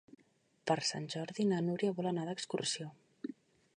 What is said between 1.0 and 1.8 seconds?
Jordi na